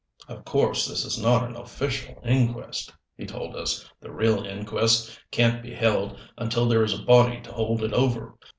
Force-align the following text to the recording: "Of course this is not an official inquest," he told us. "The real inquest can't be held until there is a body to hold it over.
"Of 0.27 0.45
course 0.45 0.87
this 0.87 1.05
is 1.05 1.19
not 1.21 1.47
an 1.47 1.55
official 1.55 2.19
inquest," 2.25 2.91
he 3.15 3.27
told 3.27 3.55
us. 3.55 3.87
"The 3.99 4.09
real 4.09 4.43
inquest 4.43 5.15
can't 5.29 5.61
be 5.61 5.75
held 5.75 6.17
until 6.39 6.67
there 6.67 6.81
is 6.81 6.99
a 6.99 7.03
body 7.05 7.39
to 7.41 7.51
hold 7.51 7.83
it 7.83 7.93
over. 7.93 8.33